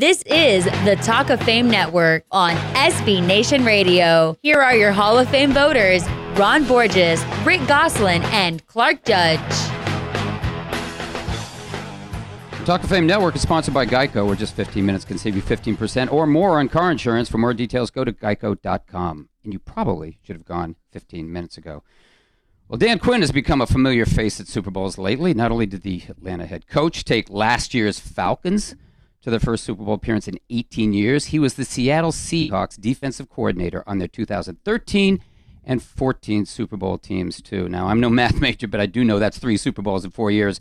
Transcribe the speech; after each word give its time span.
This 0.00 0.22
is 0.22 0.64
the 0.64 0.98
Talk 1.02 1.28
of 1.28 1.42
Fame 1.42 1.68
Network 1.68 2.24
on 2.30 2.52
SB 2.74 3.22
Nation 3.22 3.66
Radio. 3.66 4.34
Here 4.40 4.58
are 4.58 4.74
your 4.74 4.92
Hall 4.92 5.18
of 5.18 5.28
Fame 5.28 5.52
voters 5.52 6.08
Ron 6.38 6.64
Borges, 6.66 7.22
Rick 7.44 7.60
Gosselin, 7.66 8.22
and 8.32 8.66
Clark 8.66 9.04
Judge. 9.04 9.38
Talk 12.64 12.82
of 12.82 12.88
Fame 12.88 13.06
Network 13.06 13.36
is 13.36 13.42
sponsored 13.42 13.74
by 13.74 13.84
Geico, 13.84 14.26
where 14.26 14.36
just 14.36 14.54
15 14.54 14.86
minutes 14.86 15.04
can 15.04 15.18
save 15.18 15.36
you 15.36 15.42
15% 15.42 16.10
or 16.10 16.26
more 16.26 16.58
on 16.58 16.70
car 16.70 16.90
insurance. 16.90 17.28
For 17.28 17.36
more 17.36 17.52
details, 17.52 17.90
go 17.90 18.02
to 18.02 18.10
geico.com. 18.10 19.28
And 19.44 19.52
you 19.52 19.58
probably 19.58 20.16
should 20.22 20.36
have 20.36 20.46
gone 20.46 20.76
15 20.92 21.30
minutes 21.30 21.58
ago. 21.58 21.82
Well, 22.68 22.78
Dan 22.78 23.00
Quinn 23.00 23.20
has 23.20 23.32
become 23.32 23.60
a 23.60 23.66
familiar 23.66 24.06
face 24.06 24.40
at 24.40 24.46
Super 24.48 24.70
Bowls 24.70 24.96
lately. 24.96 25.34
Not 25.34 25.52
only 25.52 25.66
did 25.66 25.82
the 25.82 26.04
Atlanta 26.08 26.46
head 26.46 26.66
coach 26.66 27.04
take 27.04 27.28
last 27.28 27.74
year's 27.74 28.00
Falcons 28.00 28.74
to 29.22 29.30
their 29.30 29.40
first 29.40 29.64
Super 29.64 29.84
Bowl 29.84 29.94
appearance 29.94 30.28
in 30.28 30.38
18 30.48 30.92
years, 30.92 31.26
he 31.26 31.38
was 31.38 31.54
the 31.54 31.64
Seattle 31.64 32.12
Seahawks 32.12 32.80
defensive 32.80 33.28
coordinator 33.28 33.84
on 33.86 33.98
their 33.98 34.08
2013 34.08 35.20
and 35.64 35.82
14 35.82 36.46
Super 36.46 36.76
Bowl 36.76 36.98
teams, 36.98 37.42
too. 37.42 37.68
Now, 37.68 37.88
I'm 37.88 38.00
no 38.00 38.10
math 38.10 38.40
major, 38.40 38.66
but 38.66 38.80
I 38.80 38.86
do 38.86 39.04
know 39.04 39.18
that's 39.18 39.38
three 39.38 39.56
Super 39.56 39.82
Bowls 39.82 40.04
in 40.04 40.10
four 40.10 40.30
years, 40.30 40.60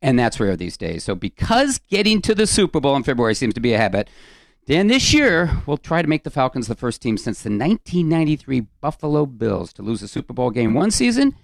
and 0.00 0.18
that's 0.18 0.38
rare 0.38 0.56
these 0.56 0.76
days. 0.76 1.04
So, 1.04 1.14
because 1.14 1.78
getting 1.88 2.22
to 2.22 2.34
the 2.34 2.46
Super 2.46 2.80
Bowl 2.80 2.96
in 2.96 3.02
February 3.02 3.34
seems 3.34 3.54
to 3.54 3.60
be 3.60 3.72
a 3.74 3.78
habit, 3.78 4.08
Dan 4.66 4.88
this 4.88 5.14
year 5.14 5.62
we'll 5.64 5.78
try 5.78 6.02
to 6.02 6.08
make 6.08 6.24
the 6.24 6.30
Falcons 6.30 6.68
the 6.68 6.74
first 6.74 7.00
team 7.00 7.16
since 7.16 7.42
the 7.42 7.48
1993 7.48 8.66
Buffalo 8.82 9.24
Bills 9.24 9.72
to 9.72 9.82
lose 9.82 10.02
a 10.02 10.08
Super 10.08 10.34
Bowl 10.34 10.50
game 10.50 10.74
one 10.74 10.90
season 10.90 11.34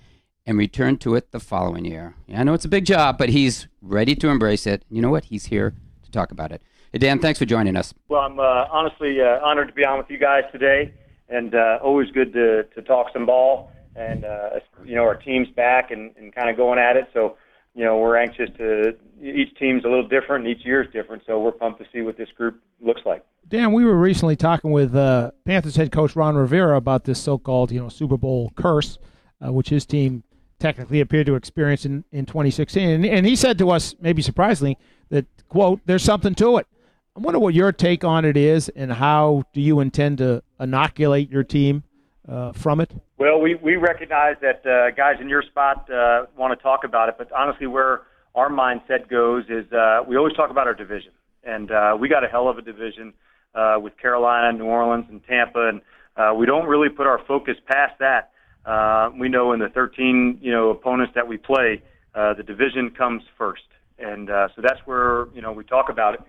and 0.44 0.58
return 0.58 0.98
to 0.98 1.14
it 1.14 1.32
the 1.32 1.40
following 1.40 1.86
year. 1.86 2.14
Yeah, 2.26 2.40
I 2.40 2.44
know 2.44 2.52
it's 2.52 2.66
a 2.66 2.68
big 2.68 2.84
job, 2.84 3.16
but 3.16 3.30
he's 3.30 3.66
ready 3.80 4.14
to 4.16 4.28
embrace 4.28 4.66
it. 4.66 4.84
You 4.90 5.00
know 5.00 5.10
what? 5.10 5.24
He's 5.24 5.46
here 5.46 5.72
talk 6.14 6.30
about 6.32 6.52
it. 6.52 6.62
Hey, 6.92 6.98
Dan, 6.98 7.18
thanks 7.18 7.38
for 7.38 7.44
joining 7.44 7.76
us. 7.76 7.92
Well, 8.08 8.22
I'm 8.22 8.38
uh, 8.38 8.66
honestly 8.70 9.20
uh, 9.20 9.40
honored 9.44 9.68
to 9.68 9.74
be 9.74 9.84
on 9.84 9.98
with 9.98 10.08
you 10.08 10.18
guys 10.18 10.44
today, 10.52 10.94
and 11.28 11.54
uh, 11.54 11.78
always 11.82 12.10
good 12.10 12.32
to, 12.32 12.62
to 12.74 12.82
talk 12.82 13.08
some 13.12 13.26
ball. 13.26 13.70
And, 13.96 14.24
uh, 14.24 14.60
you 14.84 14.96
know, 14.96 15.02
our 15.02 15.14
team's 15.14 15.48
back 15.50 15.90
and, 15.90 16.12
and 16.16 16.34
kind 16.34 16.50
of 16.50 16.56
going 16.56 16.78
at 16.78 16.96
it. 16.96 17.08
So, 17.12 17.36
you 17.74 17.84
know, 17.84 17.98
we're 17.98 18.16
anxious 18.16 18.50
to, 18.58 18.96
each 19.22 19.56
team's 19.56 19.84
a 19.84 19.88
little 19.88 20.08
different, 20.08 20.46
and 20.46 20.56
each 20.56 20.64
year's 20.64 20.92
different. 20.92 21.22
So 21.26 21.40
we're 21.40 21.52
pumped 21.52 21.80
to 21.80 21.86
see 21.92 22.02
what 22.02 22.16
this 22.16 22.28
group 22.36 22.60
looks 22.80 23.02
like. 23.04 23.24
Dan, 23.46 23.72
we 23.72 23.84
were 23.84 23.96
recently 23.96 24.36
talking 24.36 24.70
with 24.70 24.96
uh, 24.96 25.30
Panthers 25.44 25.76
head 25.76 25.92
coach 25.92 26.16
Ron 26.16 26.34
Rivera 26.34 26.76
about 26.76 27.04
this 27.04 27.20
so-called, 27.20 27.70
you 27.70 27.80
know, 27.80 27.88
Super 27.88 28.16
Bowl 28.16 28.52
curse, 28.56 28.98
uh, 29.44 29.52
which 29.52 29.68
his 29.68 29.86
team 29.86 30.24
technically 30.64 31.00
appeared 31.00 31.26
to 31.26 31.34
experience 31.34 31.84
in, 31.84 32.04
in 32.10 32.24
2016. 32.24 32.88
And, 32.88 33.04
and 33.04 33.26
he 33.26 33.36
said 33.36 33.58
to 33.58 33.70
us, 33.70 33.94
maybe 34.00 34.22
surprisingly, 34.22 34.78
that, 35.10 35.26
quote, 35.50 35.80
there's 35.84 36.02
something 36.02 36.34
to 36.36 36.56
it. 36.56 36.66
I 37.14 37.20
wonder 37.20 37.38
what 37.38 37.52
your 37.52 37.70
take 37.70 38.02
on 38.02 38.24
it 38.24 38.38
is 38.38 38.70
and 38.70 38.90
how 38.90 39.44
do 39.52 39.60
you 39.60 39.80
intend 39.80 40.18
to 40.18 40.42
inoculate 40.58 41.30
your 41.30 41.44
team 41.44 41.84
uh, 42.26 42.52
from 42.52 42.80
it? 42.80 42.90
Well, 43.18 43.42
we, 43.42 43.56
we 43.56 43.76
recognize 43.76 44.36
that 44.40 44.64
uh, 44.64 44.90
guys 44.96 45.16
in 45.20 45.28
your 45.28 45.42
spot 45.42 45.86
uh, 45.90 46.24
want 46.34 46.58
to 46.58 46.62
talk 46.62 46.84
about 46.84 47.10
it, 47.10 47.16
but 47.18 47.30
honestly, 47.30 47.66
where 47.66 48.00
our 48.34 48.48
mindset 48.48 49.10
goes 49.10 49.44
is 49.50 49.70
uh, 49.70 50.00
we 50.08 50.16
always 50.16 50.34
talk 50.34 50.48
about 50.48 50.66
our 50.66 50.74
division. 50.74 51.12
And 51.44 51.70
uh, 51.70 51.94
we 52.00 52.08
got 52.08 52.24
a 52.24 52.26
hell 52.26 52.48
of 52.48 52.56
a 52.56 52.62
division 52.62 53.12
uh, 53.54 53.76
with 53.82 53.98
Carolina, 53.98 54.56
New 54.56 54.64
Orleans, 54.64 55.04
and 55.10 55.22
Tampa, 55.26 55.68
and 55.68 56.38
we 56.38 56.46
don't 56.46 56.66
really 56.66 56.88
put 56.88 57.06
our 57.06 57.20
focus 57.28 57.56
past 57.68 57.98
that. 57.98 58.30
Uh, 58.64 59.10
we 59.18 59.28
know 59.28 59.52
in 59.52 59.60
the 59.60 59.68
13 59.68 60.38
you 60.40 60.50
know 60.50 60.70
opponents 60.70 61.12
that 61.14 61.28
we 61.28 61.36
play, 61.36 61.82
uh, 62.14 62.34
the 62.34 62.42
division 62.42 62.90
comes 62.90 63.22
first, 63.36 63.64
and 63.98 64.30
uh, 64.30 64.48
so 64.54 64.62
that's 64.62 64.80
where 64.86 65.26
you 65.34 65.42
know 65.42 65.52
we 65.52 65.64
talk 65.64 65.88
about 65.88 66.14
it. 66.14 66.20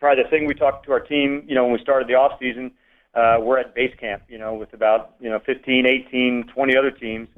Probably 0.00 0.22
the 0.22 0.28
thing 0.28 0.46
we 0.46 0.54
talked 0.54 0.84
to 0.86 0.92
our 0.92 1.00
team, 1.00 1.44
you 1.46 1.54
know, 1.54 1.64
when 1.64 1.72
we 1.72 1.78
started 1.78 2.08
the 2.08 2.14
off 2.14 2.38
season, 2.40 2.72
uh, 3.14 3.36
we're 3.40 3.58
at 3.58 3.74
base 3.74 3.94
camp, 3.98 4.22
you 4.28 4.38
know, 4.38 4.54
with 4.54 4.72
about 4.72 5.14
you 5.20 5.30
know 5.30 5.38
15, 5.38 5.86
18, 5.86 6.44
20 6.52 6.76
other 6.76 6.90
teams, 6.90 7.28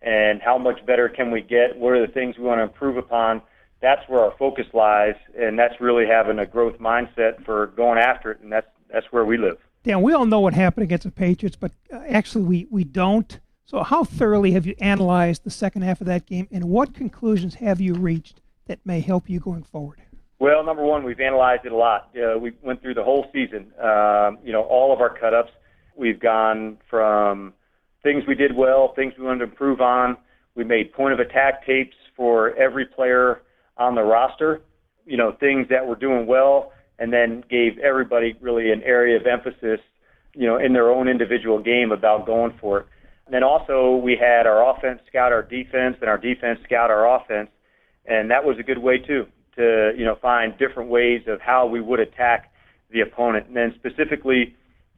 and 0.00 0.40
how 0.40 0.58
much 0.58 0.84
better 0.86 1.08
can 1.08 1.30
we 1.30 1.40
get? 1.40 1.76
What 1.76 1.92
are 1.94 2.06
the 2.06 2.12
things 2.12 2.38
we 2.38 2.44
want 2.44 2.58
to 2.58 2.62
improve 2.62 2.96
upon? 2.96 3.42
That's 3.80 4.08
where 4.08 4.20
our 4.20 4.34
focus 4.38 4.66
lies, 4.72 5.16
and 5.36 5.58
that's 5.58 5.80
really 5.80 6.06
having 6.06 6.38
a 6.38 6.46
growth 6.46 6.78
mindset 6.78 7.44
for 7.44 7.66
going 7.68 7.98
after 7.98 8.30
it, 8.30 8.40
and 8.40 8.52
that's 8.52 8.68
that's 8.92 9.06
where 9.10 9.24
we 9.24 9.36
live. 9.36 9.58
Dan, 9.82 10.00
we 10.00 10.14
all 10.14 10.24
know 10.24 10.40
what 10.40 10.54
happened 10.54 10.84
against 10.84 11.04
the 11.04 11.10
Patriots, 11.10 11.56
but 11.56 11.72
uh, 11.92 12.00
actually 12.08 12.44
we, 12.44 12.66
we 12.70 12.84
don't. 12.84 13.38
So, 13.66 13.82
how 13.82 14.04
thoroughly 14.04 14.52
have 14.52 14.66
you 14.66 14.74
analyzed 14.78 15.44
the 15.44 15.50
second 15.50 15.82
half 15.82 16.02
of 16.02 16.06
that 16.06 16.26
game, 16.26 16.46
and 16.50 16.64
what 16.64 16.92
conclusions 16.92 17.54
have 17.56 17.80
you 17.80 17.94
reached 17.94 18.42
that 18.66 18.78
may 18.84 19.00
help 19.00 19.30
you 19.30 19.40
going 19.40 19.62
forward? 19.62 20.02
Well, 20.38 20.62
number 20.64 20.84
one, 20.84 21.02
we've 21.02 21.20
analyzed 21.20 21.64
it 21.64 21.72
a 21.72 21.76
lot. 21.76 22.10
Uh, 22.14 22.38
we 22.38 22.52
went 22.62 22.82
through 22.82 22.94
the 22.94 23.02
whole 23.02 23.26
season. 23.32 23.72
Um, 23.82 24.38
you 24.44 24.52
know, 24.52 24.62
all 24.62 24.92
of 24.92 25.00
our 25.00 25.08
cut-ups. 25.18 25.50
We've 25.96 26.20
gone 26.20 26.76
from 26.90 27.54
things 28.02 28.24
we 28.28 28.34
did 28.34 28.54
well, 28.54 28.92
things 28.94 29.14
we 29.18 29.24
wanted 29.24 29.38
to 29.38 29.44
improve 29.44 29.80
on. 29.80 30.18
We 30.54 30.64
made 30.64 30.92
point 30.92 31.14
of 31.14 31.20
attack 31.20 31.64
tapes 31.64 31.96
for 32.14 32.54
every 32.56 32.84
player 32.84 33.40
on 33.78 33.94
the 33.94 34.02
roster. 34.02 34.60
You 35.06 35.16
know, 35.16 35.32
things 35.40 35.68
that 35.70 35.86
we're 35.86 35.94
doing 35.94 36.26
well, 36.26 36.72
and 36.98 37.10
then 37.10 37.44
gave 37.48 37.78
everybody 37.78 38.34
really 38.42 38.72
an 38.72 38.82
area 38.82 39.16
of 39.16 39.26
emphasis. 39.26 39.80
You 40.34 40.48
know, 40.48 40.58
in 40.58 40.74
their 40.74 40.90
own 40.90 41.08
individual 41.08 41.62
game 41.62 41.92
about 41.92 42.26
going 42.26 42.52
for 42.60 42.80
it. 42.80 42.86
And 43.26 43.34
then 43.34 43.42
also 43.42 43.96
we 43.96 44.16
had 44.20 44.46
our 44.46 44.70
offense 44.70 45.00
scout 45.06 45.32
our 45.32 45.42
defense 45.42 45.96
and 46.00 46.10
our 46.10 46.18
defense 46.18 46.58
scout 46.64 46.90
our 46.90 47.16
offense, 47.16 47.48
and 48.06 48.30
that 48.30 48.44
was 48.44 48.58
a 48.58 48.62
good 48.62 48.78
way 48.78 48.98
too 48.98 49.26
to 49.56 49.92
you 49.96 50.04
know 50.04 50.16
find 50.20 50.56
different 50.58 50.90
ways 50.90 51.22
of 51.26 51.40
how 51.40 51.66
we 51.66 51.80
would 51.80 52.00
attack 52.00 52.52
the 52.90 53.00
opponent. 53.00 53.46
And 53.46 53.56
then 53.56 53.74
specifically, 53.76 54.54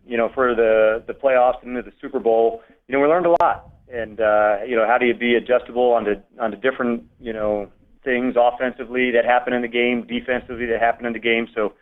you 0.07 0.17
know, 0.17 0.31
for 0.35 0.55
the 0.55 1.05
the 1.07 1.13
playoffs 1.13 1.63
and 1.63 1.77
the 1.77 1.93
Super 2.01 2.19
Bowl, 2.19 2.63
you 2.89 2.95
know, 2.95 3.01
we 3.01 3.09
learned 3.09 3.27
a 3.27 3.37
lot. 3.43 3.71
And 3.93 4.21
uh, 4.21 4.59
you 4.67 4.75
know, 4.75 4.87
how 4.87 4.99
do 4.99 5.07
you 5.07 5.15
be 5.15 5.37
adjustable 5.37 5.93
on 5.93 6.05
the 6.05 6.23
on 6.41 6.51
the 6.51 6.57
different 6.57 7.05
you 7.21 7.33
know 7.33 7.71
things 8.05 8.35
offensively 8.39 9.11
that 9.13 9.25
happen 9.25 9.53
in 9.53 9.63
the 9.63 9.69
game, 9.69 10.07
defensively 10.07 10.67
that 10.67 10.81
happen 10.81 11.07
in 11.07 11.13
the 11.13 11.19
game. 11.19 11.49
So 11.55 11.75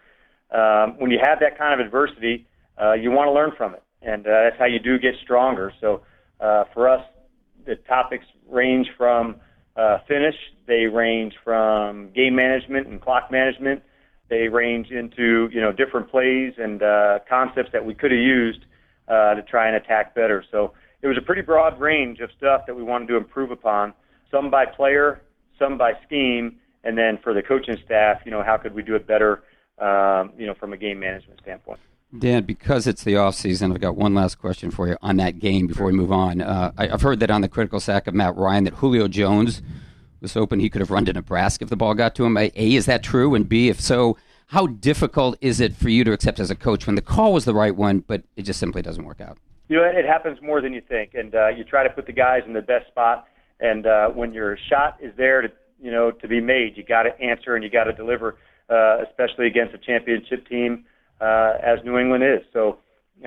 um, 0.56 0.98
when 0.98 1.10
you 1.10 1.18
have 1.22 1.38
that 1.40 1.58
kind 1.58 1.78
of 1.78 1.84
adversity, 1.84 2.46
uh, 2.80 2.92
you 2.92 3.10
want 3.10 3.28
to 3.28 3.32
learn 3.32 3.52
from 3.56 3.74
it, 3.74 3.82
and 4.02 4.26
uh, 4.26 4.30
that's 4.44 4.58
how 4.58 4.66
you 4.66 4.78
do 4.78 4.98
get 4.98 5.14
stronger. 5.22 5.72
So 5.80 6.02
uh, 6.40 6.64
for 6.72 6.88
us, 6.88 7.04
the 7.66 7.76
topics 7.76 8.26
range 8.48 8.88
from 8.96 9.36
uh, 9.76 9.98
finish, 10.06 10.34
they 10.66 10.86
range 10.86 11.34
from 11.42 12.10
game 12.12 12.34
management 12.34 12.86
and 12.86 13.00
clock 13.00 13.30
management. 13.30 13.82
They 14.28 14.48
range 14.48 14.90
into 14.90 15.48
you 15.52 15.60
know 15.60 15.72
different 15.72 16.10
plays 16.10 16.54
and 16.58 16.82
uh, 16.82 17.18
concepts 17.28 17.70
that 17.72 17.84
we 17.84 17.94
could 17.94 18.10
have 18.10 18.20
used 18.20 18.60
uh, 19.08 19.34
to 19.34 19.42
try 19.42 19.66
and 19.66 19.76
attack 19.76 20.14
better. 20.14 20.44
So 20.50 20.72
it 21.02 21.06
was 21.06 21.18
a 21.18 21.22
pretty 21.22 21.42
broad 21.42 21.78
range 21.78 22.20
of 22.20 22.30
stuff 22.36 22.62
that 22.66 22.74
we 22.74 22.82
wanted 22.82 23.08
to 23.08 23.16
improve 23.16 23.50
upon. 23.50 23.92
Some 24.30 24.50
by 24.50 24.64
player, 24.64 25.22
some 25.58 25.76
by 25.76 25.92
scheme, 26.06 26.56
and 26.82 26.96
then 26.96 27.18
for 27.22 27.34
the 27.34 27.42
coaching 27.42 27.76
staff, 27.84 28.22
you 28.24 28.30
know, 28.30 28.42
how 28.42 28.56
could 28.56 28.74
we 28.74 28.82
do 28.82 28.94
it 28.94 29.06
better, 29.06 29.42
um, 29.78 30.32
you 30.38 30.46
know, 30.46 30.54
from 30.54 30.72
a 30.72 30.76
game 30.76 30.98
management 30.98 31.40
standpoint. 31.42 31.80
Dan, 32.18 32.44
because 32.44 32.86
it's 32.86 33.02
the 33.02 33.16
off 33.16 33.34
season, 33.34 33.72
I've 33.72 33.80
got 33.80 33.96
one 33.96 34.14
last 34.14 34.38
question 34.38 34.70
for 34.70 34.86
you 34.88 34.96
on 35.02 35.16
that 35.16 35.38
game 35.38 35.66
before 35.66 35.86
we 35.86 35.92
move 35.92 36.12
on. 36.12 36.40
Uh, 36.40 36.70
I, 36.78 36.86
have 36.86 37.02
heard 37.02 37.20
that 37.20 37.30
on 37.30 37.40
the 37.40 37.48
critical 37.48 37.80
sack 37.80 38.06
of 38.06 38.14
Matt 38.14 38.36
Ryan 38.36 38.64
that 38.64 38.74
Julio 38.74 39.08
Jones 39.08 39.62
was 40.20 40.34
hoping 40.34 40.60
he 40.60 40.70
could 40.70 40.80
have 40.80 40.90
run 40.90 41.04
to 41.06 41.12
Nebraska 41.12 41.64
if 41.64 41.70
the 41.70 41.76
ball 41.76 41.94
got 41.94 42.14
to 42.16 42.24
him. 42.24 42.36
A, 42.36 42.50
is 42.54 42.86
that 42.86 43.02
true? 43.02 43.34
And 43.34 43.48
B, 43.48 43.68
if 43.68 43.80
so, 43.80 44.16
how 44.48 44.66
difficult 44.66 45.36
is 45.40 45.60
it 45.60 45.74
for 45.74 45.88
you 45.88 46.04
to 46.04 46.12
accept 46.12 46.38
as 46.38 46.50
a 46.50 46.54
coach 46.54 46.86
when 46.86 46.94
the 46.94 47.02
call 47.02 47.32
was 47.32 47.44
the 47.44 47.54
right 47.54 47.74
one, 47.74 48.00
but 48.00 48.22
it 48.36 48.42
just 48.42 48.60
simply 48.60 48.82
doesn't 48.82 49.04
work 49.04 49.20
out? 49.20 49.38
You 49.68 49.78
know, 49.78 49.84
it 49.84 50.04
happens 50.04 50.40
more 50.40 50.60
than 50.60 50.72
you 50.72 50.82
think, 50.82 51.14
and 51.14 51.34
uh, 51.34 51.48
you 51.48 51.64
try 51.64 51.82
to 51.82 51.90
put 51.90 52.06
the 52.06 52.12
guys 52.12 52.42
in 52.46 52.52
the 52.52 52.62
best 52.62 52.86
spot. 52.88 53.26
And 53.60 53.86
uh, 53.86 54.10
when 54.10 54.32
your 54.32 54.56
shot 54.68 54.98
is 55.00 55.12
there 55.16 55.42
to, 55.42 55.50
you 55.82 55.90
know, 55.90 56.10
to 56.10 56.28
be 56.28 56.40
made, 56.40 56.76
you 56.76 56.84
got 56.84 57.04
to 57.04 57.20
answer 57.20 57.54
and 57.54 57.64
you 57.64 57.70
got 57.70 57.84
to 57.84 57.92
deliver, 57.92 58.36
uh, 58.68 58.98
especially 59.08 59.46
against 59.46 59.74
a 59.74 59.78
championship 59.78 60.46
team 60.48 60.84
uh, 61.20 61.54
as 61.62 61.78
New 61.84 61.98
England 61.98 62.24
is. 62.24 62.40
So 62.52 62.78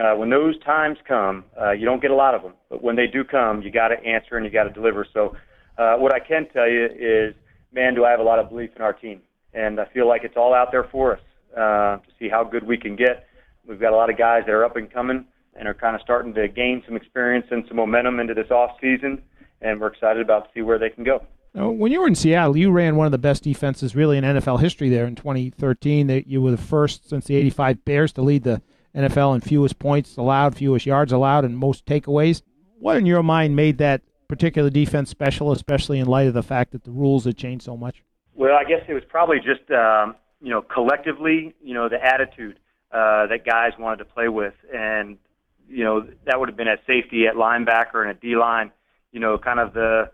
uh, 0.01 0.15
when 0.15 0.29
those 0.29 0.59
times 0.63 0.97
come, 1.07 1.45
uh, 1.59 1.71
you 1.71 1.85
don't 1.85 2.01
get 2.01 2.11
a 2.11 2.15
lot 2.15 2.35
of 2.35 2.41
them, 2.41 2.53
but 2.69 2.83
when 2.83 2.95
they 2.95 3.07
do 3.07 3.23
come, 3.23 3.61
you 3.61 3.71
got 3.71 3.89
to 3.89 3.95
answer 4.03 4.37
and 4.37 4.45
you 4.45 4.51
got 4.51 4.65
to 4.65 4.69
deliver. 4.69 5.05
So 5.13 5.35
uh, 5.77 5.95
what 5.95 6.13
I 6.13 6.19
can 6.19 6.47
tell 6.49 6.69
you 6.69 6.85
is, 6.85 7.33
man, 7.71 7.95
do 7.95 8.05
I 8.05 8.11
have 8.11 8.19
a 8.19 8.23
lot 8.23 8.39
of 8.39 8.49
belief 8.49 8.71
in 8.75 8.81
our 8.81 8.93
team, 8.93 9.21
and 9.53 9.79
I 9.79 9.85
feel 9.93 10.07
like 10.07 10.23
it's 10.23 10.37
all 10.37 10.53
out 10.53 10.69
there 10.71 10.87
for 10.91 11.13
us 11.13 11.21
uh, 11.55 11.97
to 11.97 12.11
see 12.19 12.29
how 12.29 12.43
good 12.43 12.65
we 12.65 12.77
can 12.77 12.95
get. 12.95 13.27
We've 13.67 13.79
got 13.79 13.93
a 13.93 13.95
lot 13.95 14.09
of 14.09 14.17
guys 14.17 14.43
that 14.45 14.51
are 14.51 14.65
up 14.65 14.75
and 14.75 14.91
coming 14.91 15.25
and 15.55 15.67
are 15.67 15.73
kind 15.73 15.95
of 15.95 16.01
starting 16.01 16.33
to 16.35 16.47
gain 16.47 16.83
some 16.85 16.95
experience 16.95 17.47
and 17.49 17.65
some 17.67 17.77
momentum 17.77 18.19
into 18.19 18.33
this 18.33 18.51
off 18.51 18.71
season, 18.79 19.21
and 19.61 19.79
we're 19.81 19.87
excited 19.87 20.21
about 20.21 20.45
to 20.45 20.49
see 20.53 20.61
where 20.61 20.77
they 20.77 20.89
can 20.89 21.03
go. 21.03 21.25
Now, 21.57 21.71
when 21.71 21.91
you 21.91 22.01
were 22.01 22.07
in 22.07 22.13
Seattle, 22.13 22.55
you 22.55 22.69
ran 22.69 22.97
one 22.97 23.07
of 23.07 23.11
the 23.11 23.17
best 23.17 23.41
defenses 23.41 23.95
really 23.95 24.19
in 24.19 24.23
NFL 24.23 24.59
history 24.59 24.89
there 24.89 25.07
in 25.07 25.15
2013. 25.15 26.05
That 26.05 26.27
you 26.27 26.39
were 26.39 26.51
the 26.51 26.57
first 26.57 27.09
since 27.09 27.25
the 27.25 27.35
85 27.35 27.83
Bears 27.83 28.13
to 28.13 28.21
lead 28.21 28.43
the 28.43 28.61
NFL 28.95 29.33
in 29.33 29.41
fewest 29.41 29.79
points 29.79 30.17
allowed, 30.17 30.55
fewest 30.55 30.85
yards 30.85 31.11
allowed, 31.11 31.45
and 31.45 31.57
most 31.57 31.87
takeaways. 31.87 32.43
What 32.77 32.97
in 32.97 33.07
your 33.07 33.23
mind 33.23 33.55
made 33.55 33.79
that 33.79 34.03
particular 34.27 34.69
defense 34.69 35.09
special, 35.09 35.51
especially 35.51 35.97
in 35.97 36.05
light 36.05 36.27
of 36.27 36.35
the 36.35 36.43
fact 36.43 36.73
that 36.73 36.83
the 36.83 36.91
rules 36.91 37.25
had 37.25 37.37
changed 37.37 37.65
so 37.65 37.75
much? 37.75 38.03
Well, 38.35 38.55
I 38.55 38.63
guess 38.63 38.83
it 38.87 38.93
was 38.93 39.03
probably 39.09 39.37
just 39.37 39.71
um, 39.71 40.15
you 40.39 40.51
know 40.51 40.61
collectively, 40.61 41.55
you 41.63 41.73
know, 41.73 41.89
the 41.89 42.03
attitude 42.03 42.59
uh, 42.91 43.25
that 43.27 43.45
guys 43.45 43.71
wanted 43.79 43.97
to 43.97 44.05
play 44.05 44.27
with, 44.27 44.53
and 44.71 45.17
you 45.67 45.83
know 45.83 46.07
that 46.25 46.39
would 46.39 46.49
have 46.49 46.57
been 46.57 46.67
at 46.67 46.81
safety, 46.85 47.25
at 47.25 47.33
linebacker, 47.33 48.01
and 48.01 48.11
at 48.11 48.21
D 48.21 48.35
line. 48.35 48.71
You 49.11 49.19
know, 49.21 49.39
kind 49.39 49.59
of 49.59 49.73
the 49.73 50.11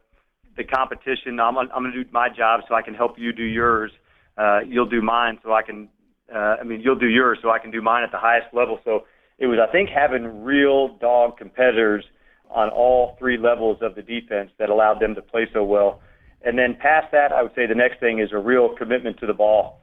the 0.58 0.64
competition. 0.64 1.40
I'm 1.40 1.58
I'm 1.58 1.68
going 1.70 1.92
to 1.92 2.04
do 2.04 2.10
my 2.12 2.30
job 2.30 2.62
so 2.68 2.76
I 2.76 2.82
can 2.82 2.94
help 2.94 3.18
you 3.18 3.34
do 3.34 3.44
yours. 3.44 3.92
Uh, 4.38 4.60
you'll 4.68 4.90
do 4.90 5.02
mine 5.02 5.40
so 5.44 5.54
I 5.54 5.62
can. 5.62 5.90
Uh, 6.34 6.56
I 6.60 6.64
mean, 6.64 6.82
you'll 6.82 6.98
do 6.98 7.10
yours 7.10 7.40
so 7.42 7.50
I 7.50 7.60
can 7.60 7.72
do 7.72 7.82
mine 7.82 8.04
at 8.04 8.12
the 8.12 8.18
highest 8.18 8.48
level. 8.54 8.80
So 8.84 9.04
it 9.38 9.48
was, 9.48 9.60
I 9.60 9.72
think, 9.72 9.90
having 9.90 10.44
real 10.44 10.98
dog 10.98 11.38
competitors 11.38 12.06
on 12.50 12.70
all 12.70 13.16
three 13.20 13.38
levels 13.38 13.78
of 13.82 13.96
the 13.96 14.02
defense 14.02 14.52
that 14.60 14.70
allowed 14.70 15.00
them 15.00 15.16
to 15.16 15.22
play 15.22 15.48
so 15.54 15.64
well. 15.64 16.02
And 16.44 16.58
then 16.58 16.76
past 16.80 17.12
that, 17.12 17.32
I 17.32 17.42
would 17.42 17.54
say 17.56 17.66
the 17.66 17.76
next 17.76 18.00
thing 18.00 18.20
is 18.20 18.30
a 18.32 18.38
real 18.38 18.76
commitment 18.76 19.18
to 19.20 19.26
the 19.26 19.34
ball. 19.34 19.82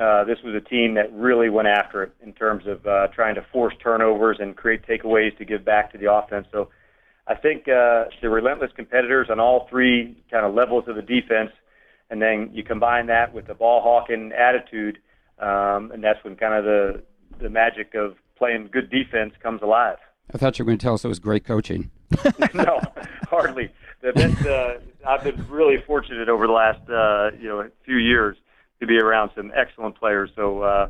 Uh, 0.00 0.24
this 0.24 0.38
was 0.44 0.54
a 0.54 0.60
team 0.60 0.94
that 0.94 1.12
really 1.12 1.48
went 1.48 1.68
after 1.68 2.04
it 2.04 2.12
in 2.22 2.32
terms 2.32 2.64
of 2.66 2.86
uh, 2.86 3.08
trying 3.08 3.34
to 3.34 3.44
force 3.52 3.74
turnovers 3.82 4.36
and 4.40 4.56
create 4.56 4.86
takeaways 4.86 5.36
to 5.38 5.44
give 5.44 5.64
back 5.64 5.90
to 5.92 5.98
the 5.98 6.10
offense. 6.12 6.46
So 6.52 6.68
I 7.28 7.34
think 7.34 7.68
uh, 7.68 8.04
the 8.22 8.30
relentless 8.30 8.70
competitors 8.74 9.28
on 9.30 9.38
all 9.38 9.68
three 9.68 10.16
kind 10.30 10.46
of 10.46 10.54
levels 10.54 10.84
of 10.88 10.96
the 10.96 11.02
defense, 11.02 11.50
and 12.08 12.22
then 12.22 12.48
you 12.52 12.64
combine 12.64 13.06
that 13.08 13.34
with 13.34 13.46
the 13.46 13.54
ball 13.54 13.82
hawking 13.82 14.32
attitude, 14.32 14.98
um, 15.38 15.90
and 15.92 16.02
that's 16.02 16.22
when 16.24 16.36
kind 16.36 16.54
of 16.54 16.64
the 16.64 17.02
the 17.40 17.50
magic 17.50 17.94
of 17.94 18.16
playing 18.36 18.70
good 18.72 18.90
defense 18.90 19.34
comes 19.42 19.60
alive. 19.62 19.98
I 20.32 20.38
thought 20.38 20.58
you 20.58 20.64
were 20.64 20.70
going 20.70 20.78
to 20.78 20.82
tell 20.82 20.94
us 20.94 21.04
it 21.04 21.08
was 21.08 21.18
great 21.18 21.44
coaching. 21.44 21.90
no, 22.54 22.80
hardly. 23.28 23.70
That's, 24.00 24.46
uh, 24.46 24.80
I've 25.06 25.22
been 25.22 25.46
really 25.48 25.82
fortunate 25.86 26.28
over 26.28 26.46
the 26.46 26.52
last 26.52 26.80
uh, 26.88 27.36
you 27.38 27.48
know 27.48 27.68
few 27.84 27.96
years 27.96 28.38
to 28.80 28.86
be 28.86 28.96
around 28.98 29.32
some 29.36 29.52
excellent 29.54 29.98
players. 29.98 30.30
So 30.34 30.62
uh, 30.62 30.88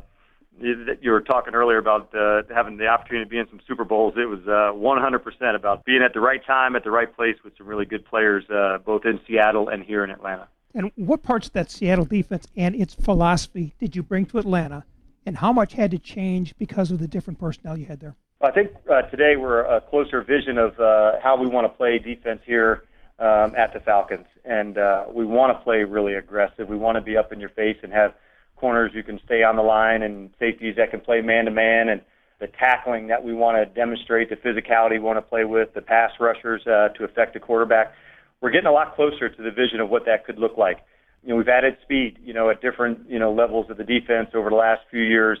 you, 0.61 0.97
you 1.01 1.11
were 1.11 1.21
talking 1.21 1.53
earlier 1.53 1.77
about 1.77 2.13
uh, 2.15 2.43
having 2.53 2.77
the 2.77 2.87
opportunity 2.87 3.25
to 3.25 3.29
be 3.29 3.37
in 3.37 3.47
some 3.49 3.59
Super 3.67 3.83
Bowls. 3.83 4.15
It 4.17 4.25
was 4.25 4.39
uh, 4.47 4.73
100% 4.75 5.55
about 5.55 5.85
being 5.85 6.01
at 6.01 6.13
the 6.13 6.19
right 6.19 6.45
time 6.45 6.75
at 6.75 6.83
the 6.83 6.91
right 6.91 7.13
place 7.13 7.35
with 7.43 7.53
some 7.57 7.67
really 7.67 7.85
good 7.85 8.05
players, 8.05 8.43
uh, 8.49 8.77
both 8.85 9.05
in 9.05 9.19
Seattle 9.27 9.69
and 9.69 9.83
here 9.83 10.03
in 10.03 10.09
Atlanta. 10.09 10.47
And 10.73 10.91
what 10.95 11.23
parts 11.23 11.47
of 11.47 11.53
that 11.53 11.71
Seattle 11.71 12.05
defense 12.05 12.47
and 12.55 12.75
its 12.75 12.93
philosophy 12.93 13.73
did 13.79 13.95
you 13.95 14.03
bring 14.03 14.25
to 14.27 14.37
Atlanta, 14.37 14.85
and 15.25 15.37
how 15.37 15.51
much 15.51 15.73
had 15.73 15.91
to 15.91 15.97
change 15.97 16.53
because 16.57 16.91
of 16.91 16.99
the 16.99 17.07
different 17.07 17.39
personnel 17.39 17.77
you 17.77 17.85
had 17.85 17.99
there? 17.99 18.15
I 18.41 18.51
think 18.51 18.71
uh, 18.89 19.01
today 19.03 19.35
we're 19.35 19.61
a 19.61 19.81
closer 19.81 20.21
vision 20.21 20.57
of 20.57 20.79
uh, 20.79 21.19
how 21.21 21.35
we 21.37 21.47
want 21.47 21.65
to 21.65 21.75
play 21.75 21.99
defense 21.99 22.41
here 22.45 22.83
um, 23.19 23.53
at 23.55 23.73
the 23.73 23.79
Falcons, 23.79 24.27
and 24.45 24.77
uh, 24.77 25.05
we 25.11 25.25
want 25.25 25.57
to 25.57 25.63
play 25.63 25.83
really 25.83 26.13
aggressive. 26.13 26.69
We 26.69 26.77
want 26.77 26.95
to 26.95 27.01
be 27.01 27.17
up 27.17 27.33
in 27.33 27.39
your 27.39 27.49
face 27.49 27.77
and 27.83 27.91
have 27.91 28.13
corners 28.59 28.91
who 28.93 29.03
can 29.03 29.19
stay 29.25 29.43
on 29.43 29.55
the 29.55 29.61
line 29.61 30.01
and 30.01 30.29
safeties 30.39 30.75
that 30.77 30.91
can 30.91 30.99
play 30.99 31.21
man 31.21 31.45
to 31.45 31.51
man, 31.51 31.89
and 31.89 32.01
the 32.39 32.47
tackling 32.47 33.07
that 33.07 33.23
we 33.23 33.33
want 33.33 33.57
to 33.57 33.65
demonstrate, 33.73 34.29
the 34.29 34.35
physicality 34.35 34.91
we 34.91 34.99
want 34.99 35.17
to 35.17 35.21
play 35.21 35.45
with, 35.45 35.73
the 35.73 35.81
pass 35.81 36.11
rushers 36.19 36.61
uh, 36.67 36.89
to 36.97 37.03
affect 37.03 37.33
the 37.33 37.39
quarterback. 37.39 37.93
We're 38.41 38.51
getting 38.51 38.67
a 38.67 38.71
lot 38.71 38.95
closer 38.95 39.29
to 39.29 39.41
the 39.43 39.51
vision 39.51 39.79
of 39.81 39.89
what 39.89 40.05
that 40.05 40.25
could 40.25 40.39
look 40.39 40.57
like. 40.57 40.79
You 41.23 41.29
know, 41.29 41.35
we've 41.35 41.49
added 41.49 41.77
speed, 41.83 42.17
you 42.23 42.33
know, 42.33 42.49
at 42.49 42.61
different 42.61 43.09
you 43.09 43.19
know 43.19 43.33
levels 43.33 43.69
of 43.69 43.77
the 43.77 43.83
defense 43.83 44.29
over 44.33 44.49
the 44.49 44.55
last 44.55 44.81
few 44.89 45.01
years. 45.01 45.37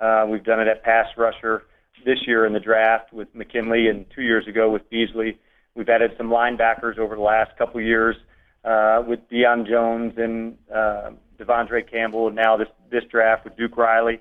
Uh, 0.00 0.26
we've 0.28 0.44
done 0.44 0.60
it 0.60 0.68
at 0.68 0.82
pass 0.82 1.06
rusher 1.16 1.62
this 2.04 2.18
year 2.26 2.44
in 2.44 2.52
the 2.52 2.60
draft 2.60 3.12
with 3.12 3.28
McKinley 3.34 3.88
and 3.88 4.04
two 4.14 4.22
years 4.22 4.46
ago 4.46 4.70
with 4.70 4.88
Beasley. 4.90 5.38
We've 5.74 5.88
added 5.88 6.12
some 6.18 6.28
linebackers 6.28 6.98
over 6.98 7.14
the 7.14 7.22
last 7.22 7.56
couple 7.56 7.80
years 7.80 8.16
uh, 8.64 9.02
with 9.06 9.20
Deion 9.30 9.66
Jones 9.66 10.14
and 10.16 10.56
uh, 10.74 11.10
De'Vondre 11.42 11.88
Campbell, 11.90 12.28
and 12.28 12.36
now 12.36 12.56
this 12.56 12.68
this 12.90 13.04
draft 13.10 13.44
with 13.44 13.56
Duke 13.56 13.76
Riley, 13.76 14.20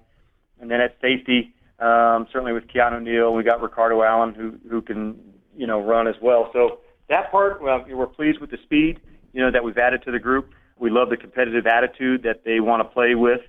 and 0.59 0.71
then 0.71 0.81
at 0.81 0.97
safety, 1.01 1.53
um, 1.79 2.27
certainly 2.31 2.53
with 2.53 2.67
Keanu 2.67 3.01
Neal, 3.01 3.33
we 3.33 3.43
got 3.43 3.61
Ricardo 3.61 4.01
Allen 4.03 4.33
who 4.33 4.57
who 4.69 4.81
can 4.81 5.19
you 5.55 5.67
know 5.67 5.81
run 5.81 6.07
as 6.07 6.15
well. 6.21 6.49
So 6.53 6.79
that 7.09 7.31
part, 7.31 7.61
well, 7.61 7.85
we're 7.89 8.07
pleased 8.07 8.39
with 8.39 8.51
the 8.51 8.57
speed 8.63 8.99
you 9.33 9.41
know 9.41 9.51
that 9.51 9.63
we've 9.63 9.77
added 9.77 10.03
to 10.03 10.11
the 10.11 10.19
group. 10.19 10.51
We 10.79 10.89
love 10.89 11.09
the 11.09 11.17
competitive 11.17 11.67
attitude 11.67 12.23
that 12.23 12.43
they 12.43 12.59
want 12.59 12.81
to 12.81 12.93
play 12.93 13.15
with. 13.15 13.41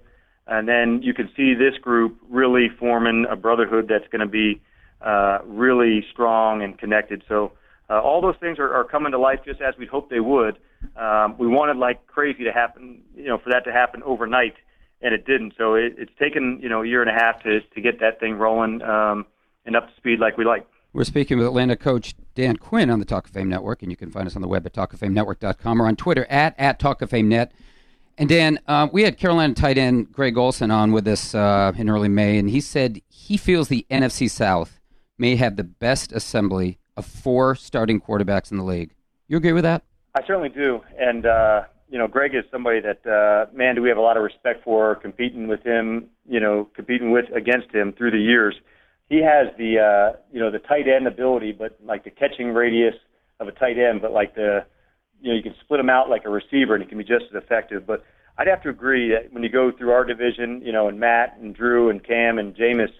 And 0.46 0.68
then 0.68 1.00
you 1.02 1.14
can 1.14 1.30
see 1.36 1.54
this 1.54 1.78
group 1.80 2.18
really 2.28 2.68
forming 2.78 3.26
a 3.30 3.36
brotherhood 3.36 3.86
that's 3.88 4.08
going 4.08 4.20
to 4.20 4.26
be 4.26 4.60
uh, 5.00 5.38
really 5.44 6.04
strong 6.12 6.62
and 6.62 6.76
connected. 6.78 7.22
So 7.28 7.52
uh, 7.88 8.00
all 8.00 8.20
those 8.20 8.34
things 8.40 8.58
are, 8.58 8.72
are 8.74 8.84
coming 8.84 9.12
to 9.12 9.18
life 9.18 9.40
just 9.44 9.60
as 9.60 9.74
we'd 9.78 9.88
hoped 9.88 10.10
they 10.10 10.20
would. 10.20 10.58
Um, 10.96 11.36
we 11.38 11.46
wanted 11.46 11.76
like 11.76 12.06
crazy 12.06 12.44
to 12.44 12.52
happen, 12.52 13.02
you 13.14 13.26
know, 13.26 13.38
for 13.38 13.50
that 13.50 13.64
to 13.64 13.72
happen 13.72 14.02
overnight, 14.02 14.54
and 15.00 15.14
it 15.14 15.26
didn't. 15.26 15.54
So 15.56 15.74
it, 15.74 15.94
it's 15.98 16.12
taken 16.18 16.60
you 16.62 16.68
know 16.68 16.82
a 16.82 16.86
year 16.86 17.02
and 17.02 17.10
a 17.10 17.14
half 17.14 17.42
to 17.42 17.60
to 17.60 17.80
get 17.80 18.00
that 18.00 18.20
thing 18.20 18.34
rolling 18.34 18.82
um, 18.82 19.26
and 19.64 19.76
up 19.76 19.88
to 19.88 19.96
speed 19.96 20.18
like 20.20 20.36
we 20.36 20.44
like. 20.44 20.66
We're 20.92 21.04
speaking 21.04 21.38
with 21.38 21.46
Atlanta 21.46 21.76
coach 21.76 22.14
Dan 22.34 22.56
Quinn 22.56 22.90
on 22.90 22.98
the 22.98 23.06
Talk 23.06 23.26
of 23.26 23.32
Fame 23.32 23.48
Network, 23.48 23.82
and 23.82 23.90
you 23.90 23.96
can 23.96 24.10
find 24.10 24.26
us 24.26 24.36
on 24.36 24.42
the 24.42 24.48
web 24.48 24.66
at 24.66 24.74
talkoffamenetwork.com 24.74 25.80
or 25.80 25.86
on 25.86 25.96
Twitter 25.96 26.26
at, 26.26 26.54
at 26.58 26.78
Talk 26.78 27.00
of 27.00 27.08
Fame 27.08 27.30
Net. 27.30 27.52
And 28.18 28.28
Dan, 28.28 28.58
uh, 28.68 28.88
we 28.92 29.02
had 29.04 29.16
Carolina 29.16 29.54
tight 29.54 29.78
end 29.78 30.12
Greg 30.12 30.36
Olsen 30.36 30.70
on 30.70 30.92
with 30.92 31.08
us 31.08 31.34
uh, 31.34 31.72
in 31.76 31.88
early 31.88 32.10
May, 32.10 32.38
and 32.38 32.50
he 32.50 32.60
said 32.60 33.00
he 33.08 33.38
feels 33.38 33.68
the 33.68 33.86
NFC 33.90 34.30
South 34.30 34.80
may 35.16 35.36
have 35.36 35.56
the 35.56 35.64
best 35.64 36.12
assembly 36.12 36.78
of 36.96 37.06
four 37.06 37.54
starting 37.54 38.00
quarterbacks 38.00 38.50
in 38.50 38.58
the 38.58 38.64
league. 38.64 38.92
You 39.28 39.38
agree 39.38 39.52
with 39.52 39.64
that? 39.64 39.82
I 40.14 40.20
certainly 40.26 40.50
do. 40.50 40.80
And, 40.98 41.24
uh, 41.24 41.62
you 41.88 41.98
know, 41.98 42.06
Greg 42.06 42.34
is 42.34 42.44
somebody 42.50 42.80
that, 42.80 43.06
uh, 43.06 43.54
man, 43.54 43.74
do 43.74 43.82
we 43.82 43.88
have 43.88 43.98
a 43.98 44.02
lot 44.02 44.16
of 44.16 44.22
respect 44.22 44.64
for 44.64 44.94
competing 44.96 45.48
with 45.48 45.62
him, 45.62 46.08
you 46.28 46.40
know, 46.40 46.68
competing 46.74 47.10
with 47.10 47.26
against 47.34 47.70
him 47.74 47.92
through 47.92 48.10
the 48.10 48.18
years. 48.18 48.54
He 49.08 49.22
has 49.22 49.48
the, 49.58 49.78
uh, 49.78 50.18
you 50.32 50.40
know, 50.40 50.50
the 50.50 50.58
tight 50.58 50.88
end 50.88 51.06
ability, 51.06 51.52
but 51.52 51.78
like 51.84 52.04
the 52.04 52.10
catching 52.10 52.52
radius 52.54 52.94
of 53.40 53.48
a 53.48 53.52
tight 53.52 53.78
end, 53.78 54.00
but 54.00 54.12
like 54.12 54.34
the, 54.34 54.64
you 55.20 55.30
know, 55.30 55.36
you 55.36 55.42
can 55.42 55.54
split 55.62 55.78
them 55.78 55.90
out 55.90 56.08
like 56.08 56.24
a 56.24 56.30
receiver 56.30 56.74
and 56.74 56.82
it 56.82 56.88
can 56.88 56.98
be 56.98 57.04
just 57.04 57.24
as 57.34 57.42
effective. 57.42 57.86
But 57.86 58.04
I'd 58.38 58.48
have 58.48 58.62
to 58.62 58.70
agree 58.70 59.10
that 59.10 59.32
when 59.32 59.42
you 59.42 59.50
go 59.50 59.70
through 59.70 59.92
our 59.92 60.04
division, 60.04 60.62
you 60.64 60.72
know, 60.72 60.88
and 60.88 60.98
Matt 60.98 61.38
and 61.40 61.54
Drew 61.54 61.90
and 61.90 62.02
Cam 62.02 62.38
and 62.38 62.54
Jameis, 62.54 62.92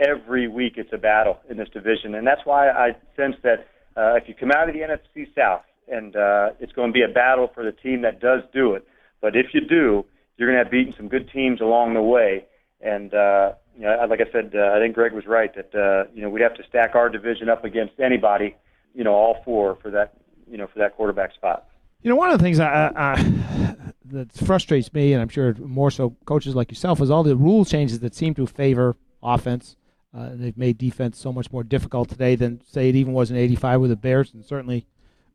every 0.00 0.48
week 0.48 0.74
it's 0.76 0.92
a 0.92 0.98
battle 0.98 1.38
in 1.48 1.56
this 1.56 1.68
division. 1.68 2.14
And 2.14 2.26
that's 2.26 2.40
why 2.44 2.70
I 2.70 2.96
sense 3.16 3.36
that 3.42 3.68
uh, 3.96 4.14
if 4.14 4.28
you 4.28 4.34
come 4.34 4.50
out 4.50 4.68
of 4.68 4.74
the 4.74 4.80
NFC 4.80 5.26
South, 5.34 5.62
and 5.90 6.16
uh, 6.16 6.50
it's 6.60 6.72
going 6.72 6.90
to 6.90 6.92
be 6.92 7.02
a 7.02 7.08
battle 7.08 7.50
for 7.54 7.64
the 7.64 7.72
team 7.72 8.02
that 8.02 8.20
does 8.20 8.42
do 8.52 8.74
it. 8.74 8.86
But 9.20 9.36
if 9.36 9.46
you 9.52 9.60
do, 9.60 10.04
you're 10.36 10.48
going 10.48 10.58
to 10.58 10.64
have 10.64 10.70
beaten 10.70 10.94
some 10.96 11.08
good 11.08 11.30
teams 11.32 11.60
along 11.60 11.94
the 11.94 12.02
way. 12.02 12.46
And 12.80 13.12
uh, 13.12 13.52
you 13.76 13.84
know, 13.84 14.06
like 14.08 14.20
I 14.20 14.30
said, 14.32 14.52
uh, 14.54 14.72
I 14.74 14.78
think 14.78 14.94
Greg 14.94 15.12
was 15.12 15.26
right 15.26 15.52
that 15.54 15.74
uh, 15.74 16.10
you 16.14 16.22
know 16.22 16.30
we'd 16.30 16.42
have 16.42 16.54
to 16.54 16.62
stack 16.68 16.94
our 16.94 17.08
division 17.08 17.48
up 17.48 17.64
against 17.64 17.98
anybody, 18.00 18.56
you 18.94 19.04
know, 19.04 19.14
all 19.14 19.42
four 19.44 19.78
for 19.82 19.90
that 19.90 20.14
you 20.50 20.56
know 20.56 20.66
for 20.66 20.78
that 20.78 20.96
quarterback 20.96 21.34
spot. 21.34 21.66
You 22.02 22.10
know, 22.10 22.16
one 22.16 22.30
of 22.30 22.38
the 22.38 22.44
things 22.44 22.60
I, 22.60 22.92
I, 22.94 23.74
that 24.06 24.32
frustrates 24.32 24.92
me, 24.92 25.12
and 25.12 25.20
I'm 25.20 25.28
sure 25.28 25.54
more 25.54 25.90
so 25.90 26.16
coaches 26.24 26.54
like 26.54 26.70
yourself, 26.70 27.00
is 27.00 27.10
all 27.10 27.24
the 27.24 27.36
rule 27.36 27.64
changes 27.64 27.98
that 28.00 28.14
seem 28.14 28.34
to 28.34 28.46
favor 28.46 28.96
offense. 29.22 29.76
Uh, 30.16 30.30
they've 30.32 30.56
made 30.56 30.78
defense 30.78 31.18
so 31.18 31.32
much 31.32 31.52
more 31.52 31.64
difficult 31.64 32.08
today 32.08 32.34
than, 32.34 32.62
say, 32.64 32.88
it 32.88 32.96
even 32.96 33.12
was 33.12 33.30
in 33.30 33.36
'85 33.36 33.80
with 33.80 33.90
the 33.90 33.96
Bears, 33.96 34.32
and 34.32 34.44
certainly 34.44 34.86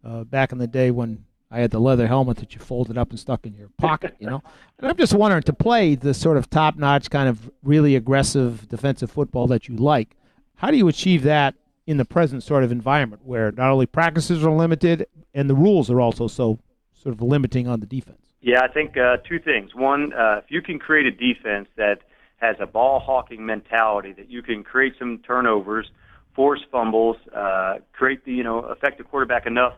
uh, 0.03 0.23
back 0.23 0.51
in 0.51 0.57
the 0.57 0.67
day 0.67 0.91
when 0.91 1.25
I 1.53 1.59
had 1.59 1.69
the 1.71 1.79
leather 1.79 2.07
helmet 2.07 2.37
that 2.37 2.55
you 2.55 2.59
folded 2.59 2.97
up 2.97 3.11
and 3.11 3.19
stuck 3.19 3.45
in 3.45 3.53
your 3.53 3.69
pocket. 3.77 4.15
You 4.19 4.27
know, 4.27 4.43
and 4.79 4.89
I'm 4.89 4.97
just 4.97 5.13
wondering 5.13 5.43
to 5.43 5.53
play 5.53 5.95
the 5.95 6.13
sort 6.13 6.37
of 6.37 6.49
top-notch 6.49 7.09
kind 7.09 7.29
of 7.29 7.51
really 7.61 7.95
aggressive 7.95 8.67
defensive 8.67 9.11
football 9.11 9.47
that 9.47 9.67
you 9.67 9.75
like. 9.75 10.15
How 10.55 10.71
do 10.71 10.77
you 10.77 10.87
achieve 10.87 11.23
that 11.23 11.55
in 11.85 11.97
the 11.97 12.05
present 12.05 12.41
sort 12.41 12.63
of 12.63 12.71
environment 12.71 13.21
where 13.25 13.51
not 13.51 13.69
only 13.69 13.85
practices 13.85 14.43
are 14.43 14.51
limited 14.51 15.05
and 15.33 15.49
the 15.49 15.55
rules 15.55 15.91
are 15.91 16.01
also 16.01 16.27
so 16.27 16.57
sort 16.93 17.13
of 17.13 17.21
limiting 17.21 17.67
on 17.67 17.81
the 17.81 17.85
defense? 17.85 18.17
Yeah, 18.41 18.61
I 18.61 18.67
think 18.67 18.97
uh, 18.97 19.17
two 19.17 19.39
things. 19.39 19.75
One, 19.75 20.11
uh, 20.13 20.41
if 20.43 20.49
you 20.49 20.61
can 20.61 20.79
create 20.79 21.05
a 21.05 21.11
defense 21.11 21.67
that 21.77 21.99
has 22.37 22.55
a 22.59 22.65
ball 22.65 22.99
hawking 22.99 23.45
mentality, 23.45 24.11
that 24.13 24.29
you 24.29 24.41
can 24.41 24.63
create 24.63 24.95
some 24.97 25.19
turnovers, 25.19 25.89
force 26.35 26.61
fumbles, 26.71 27.17
uh, 27.33 27.75
create 27.93 28.25
the 28.25 28.33
you 28.33 28.43
know 28.43 28.59
affect 28.59 28.97
the 28.97 29.03
quarterback 29.03 29.45
enough 29.45 29.73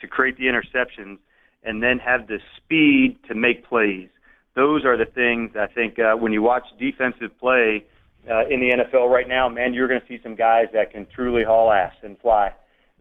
to 0.00 0.08
create 0.08 0.36
the 0.36 0.44
interceptions, 0.44 1.18
and 1.62 1.82
then 1.82 1.98
have 1.98 2.26
the 2.26 2.38
speed 2.56 3.18
to 3.28 3.34
make 3.34 3.66
plays. 3.66 4.08
Those 4.56 4.84
are 4.84 4.96
the 4.96 5.04
things 5.04 5.52
I 5.56 5.66
think 5.66 5.98
uh, 5.98 6.16
when 6.16 6.32
you 6.32 6.42
watch 6.42 6.64
defensive 6.78 7.38
play 7.38 7.84
uh, 8.28 8.46
in 8.48 8.60
the 8.60 8.70
NFL 8.76 9.08
right 9.08 9.28
now, 9.28 9.48
man, 9.48 9.72
you're 9.72 9.88
going 9.88 10.00
to 10.00 10.06
see 10.06 10.18
some 10.22 10.34
guys 10.34 10.66
that 10.72 10.92
can 10.92 11.06
truly 11.14 11.44
haul 11.44 11.72
ass 11.72 11.94
and 12.02 12.18
fly. 12.18 12.52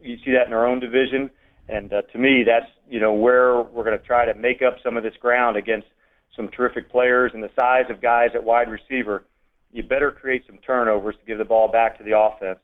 You 0.01 0.18
see 0.24 0.32
that 0.32 0.48
in 0.48 0.53
our 0.53 0.65
own 0.65 0.79
division, 0.79 1.29
and 1.68 1.91
uh, 1.91 2.03
to 2.13 2.18
me, 2.18 2.44
that's 2.46 2.72
you 2.89 3.00
know 3.00 3.13
where 3.13 3.62
we're 3.62 3.84
going 3.84 4.00
to 4.00 4.06
try 4.06 4.25
to 4.25 4.34
make 4.34 4.62
up 4.62 4.77
some 4.84 4.96
of 4.96 5.03
this 5.03 5.15
ground 5.20 5.58
against 5.58 5.88
some 6.36 6.48
terrific 6.50 6.89
players 6.89 7.32
and 7.34 7.44
the 7.44 7.51
size 7.60 7.86
of 7.89 8.01
guys 8.01 8.29
at 8.34 8.44
wide 8.44 8.70
receiver. 8.70 9.25
You 9.72 9.84
better 9.84 10.12
create 10.12 10.44
some 10.48 10.58
turnovers 10.65 11.15
to 11.20 11.25
give 11.25 11.38
the 11.38 11.46
ball 11.46 11.68
back 11.68 11.98
to 11.98 12.03
the 12.03 12.18
offense, 12.18 12.60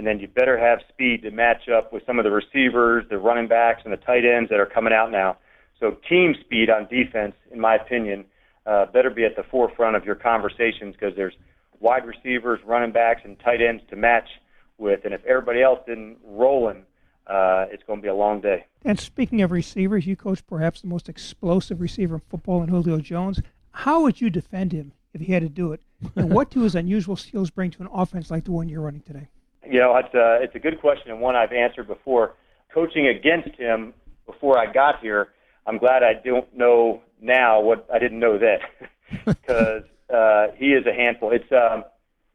and 0.00 0.06
then 0.06 0.18
you 0.18 0.28
better 0.28 0.58
have 0.58 0.78
speed 0.88 1.20
to 1.20 1.30
match 1.30 1.68
up 1.68 1.92
with 1.92 2.02
some 2.06 2.18
of 2.18 2.24
the 2.24 2.30
receivers, 2.30 3.04
the 3.10 3.18
running 3.18 3.46
backs, 3.46 3.82
and 3.84 3.92
the 3.92 3.98
tight 3.98 4.24
ends 4.24 4.48
that 4.48 4.58
are 4.58 4.64
coming 4.64 4.94
out 4.94 5.10
now. 5.10 5.36
So 5.78 5.98
team 6.08 6.34
speed 6.40 6.70
on 6.70 6.88
defense, 6.88 7.34
in 7.52 7.60
my 7.60 7.74
opinion, 7.74 8.24
uh, 8.64 8.86
better 8.86 9.10
be 9.10 9.26
at 9.26 9.36
the 9.36 9.42
forefront 9.42 9.96
of 9.96 10.06
your 10.06 10.14
conversations 10.14 10.94
because 10.94 11.14
there's 11.16 11.34
wide 11.80 12.06
receivers, 12.06 12.60
running 12.64 12.92
backs, 12.92 13.20
and 13.24 13.38
tight 13.40 13.60
ends 13.60 13.82
to 13.90 13.96
match 13.96 14.26
with. 14.78 15.04
And 15.04 15.12
if 15.12 15.22
everybody 15.26 15.60
else 15.60 15.80
isn't 15.86 16.16
rolling, 16.24 16.86
uh, 17.26 17.66
it's 17.70 17.82
going 17.86 17.98
to 17.98 18.02
be 18.02 18.08
a 18.08 18.14
long 18.14 18.40
day. 18.40 18.64
And 18.82 18.98
speaking 18.98 19.42
of 19.42 19.50
receivers, 19.50 20.06
you 20.06 20.16
coach 20.16 20.46
perhaps 20.46 20.80
the 20.80 20.86
most 20.88 21.10
explosive 21.10 21.78
receiver 21.78 22.14
in 22.14 22.22
football 22.30 22.62
in 22.62 22.70
Julio 22.70 23.00
Jones. 23.00 23.42
How 23.72 24.00
would 24.00 24.22
you 24.22 24.30
defend 24.30 24.72
him 24.72 24.92
if 25.12 25.20
he 25.20 25.34
had 25.34 25.42
to 25.42 25.50
do 25.50 25.74
it? 25.74 25.82
And 26.16 26.32
what 26.32 26.48
do 26.48 26.62
his 26.62 26.74
unusual 26.84 27.16
skills 27.16 27.50
bring 27.50 27.70
to 27.72 27.82
an 27.82 27.88
offense 27.92 28.30
like 28.30 28.44
the 28.44 28.52
one 28.52 28.70
you're 28.70 28.80
running 28.80 29.02
today? 29.02 29.28
You 29.64 29.78
know, 29.78 29.96
it's 29.96 30.14
a, 30.14 30.38
it's 30.42 30.54
a 30.54 30.58
good 30.58 30.80
question 30.80 31.10
and 31.10 31.20
one 31.20 31.36
I've 31.36 31.52
answered 31.52 31.86
before. 31.86 32.34
Coaching 32.72 33.08
against 33.08 33.58
him 33.58 33.94
before 34.26 34.58
I 34.58 34.72
got 34.72 35.00
here, 35.00 35.28
I'm 35.66 35.78
glad 35.78 36.02
I 36.02 36.14
don't 36.24 36.56
know 36.56 37.02
now 37.20 37.60
what 37.60 37.86
I 37.92 37.98
didn't 37.98 38.20
know 38.20 38.38
then, 38.38 38.58
because 39.26 39.82
uh, 40.12 40.48
he 40.56 40.66
is 40.66 40.86
a 40.86 40.94
handful. 40.94 41.32
It's 41.32 41.50
um, 41.52 41.84